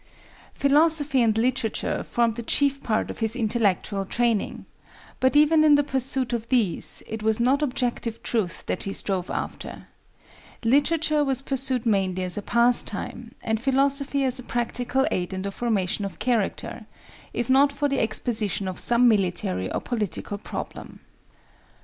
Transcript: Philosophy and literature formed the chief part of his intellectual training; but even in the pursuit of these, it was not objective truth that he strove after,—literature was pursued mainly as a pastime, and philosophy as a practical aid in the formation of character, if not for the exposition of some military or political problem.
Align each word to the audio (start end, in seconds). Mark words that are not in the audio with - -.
Philosophy 0.55 1.21
and 1.21 1.37
literature 1.37 2.01
formed 2.03 2.35
the 2.35 2.41
chief 2.41 2.81
part 2.81 3.11
of 3.11 3.19
his 3.19 3.35
intellectual 3.35 4.03
training; 4.03 4.65
but 5.19 5.35
even 5.35 5.63
in 5.63 5.75
the 5.75 5.83
pursuit 5.83 6.33
of 6.33 6.49
these, 6.49 7.03
it 7.05 7.21
was 7.21 7.39
not 7.39 7.61
objective 7.61 8.23
truth 8.23 8.65
that 8.65 8.81
he 8.81 8.93
strove 8.93 9.29
after,—literature 9.29 11.23
was 11.23 11.43
pursued 11.43 11.85
mainly 11.85 12.23
as 12.23 12.35
a 12.35 12.41
pastime, 12.41 13.35
and 13.43 13.61
philosophy 13.61 14.23
as 14.23 14.39
a 14.39 14.43
practical 14.43 15.05
aid 15.11 15.33
in 15.35 15.43
the 15.43 15.51
formation 15.51 16.03
of 16.03 16.17
character, 16.17 16.87
if 17.31 17.47
not 17.47 17.71
for 17.71 17.87
the 17.87 17.99
exposition 17.99 18.67
of 18.67 18.79
some 18.79 19.07
military 19.07 19.71
or 19.71 19.79
political 19.81 20.39
problem. 20.39 21.01